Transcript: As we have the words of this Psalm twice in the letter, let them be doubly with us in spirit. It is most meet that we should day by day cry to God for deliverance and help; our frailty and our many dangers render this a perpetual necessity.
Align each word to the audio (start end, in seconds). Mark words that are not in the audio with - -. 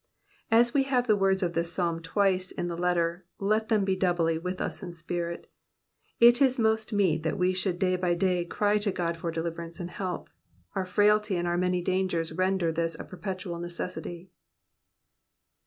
As 0.49 0.73
we 0.73 0.81
have 0.85 1.05
the 1.05 1.15
words 1.15 1.43
of 1.43 1.53
this 1.53 1.71
Psalm 1.71 2.01
twice 2.01 2.49
in 2.49 2.67
the 2.69 2.75
letter, 2.75 3.23
let 3.37 3.69
them 3.69 3.85
be 3.85 3.95
doubly 3.95 4.39
with 4.39 4.59
us 4.59 4.81
in 4.81 4.95
spirit. 4.95 5.45
It 6.19 6.41
is 6.41 6.57
most 6.57 6.91
meet 6.91 7.21
that 7.21 7.37
we 7.37 7.53
should 7.53 7.77
day 7.77 7.95
by 7.97 8.15
day 8.15 8.43
cry 8.45 8.79
to 8.79 8.91
God 8.91 9.15
for 9.15 9.29
deliverance 9.29 9.79
and 9.79 9.91
help; 9.91 10.31
our 10.73 10.85
frailty 10.85 11.35
and 11.35 11.47
our 11.47 11.55
many 11.55 11.83
dangers 11.83 12.31
render 12.33 12.71
this 12.71 12.95
a 12.99 13.03
perpetual 13.03 13.59
necessity. 13.59 14.31